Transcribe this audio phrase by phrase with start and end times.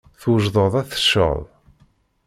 [0.21, 1.39] Twejdeḍ ad tecceḍ?